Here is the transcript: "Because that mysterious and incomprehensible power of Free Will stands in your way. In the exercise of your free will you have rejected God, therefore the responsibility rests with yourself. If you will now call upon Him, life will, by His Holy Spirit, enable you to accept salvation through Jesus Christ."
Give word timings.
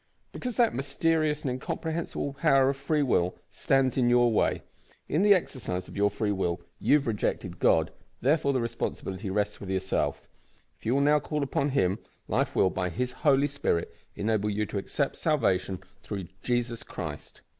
"Because 0.31 0.57
that 0.57 0.73
mysterious 0.73 1.43
and 1.43 1.51
incomprehensible 1.51 2.33
power 2.33 2.69
of 2.69 2.75
Free 2.77 3.03
Will 3.03 3.35
stands 3.51 3.97
in 3.97 4.09
your 4.09 4.31
way. 4.33 4.63
In 5.07 5.21
the 5.21 5.35
exercise 5.35 5.87
of 5.87 5.95
your 5.95 6.09
free 6.09 6.31
will 6.31 6.59
you 6.79 6.95
have 6.95 7.05
rejected 7.05 7.59
God, 7.59 7.91
therefore 8.19 8.51
the 8.51 8.61
responsibility 8.61 9.29
rests 9.29 9.59
with 9.59 9.69
yourself. 9.69 10.27
If 10.75 10.87
you 10.87 10.95
will 10.95 11.01
now 11.03 11.19
call 11.19 11.43
upon 11.43 11.69
Him, 11.69 11.99
life 12.27 12.55
will, 12.55 12.71
by 12.71 12.89
His 12.89 13.11
Holy 13.11 13.45
Spirit, 13.45 13.93
enable 14.15 14.49
you 14.49 14.65
to 14.65 14.79
accept 14.79 15.17
salvation 15.17 15.77
through 16.01 16.29
Jesus 16.41 16.81
Christ." 16.81 17.41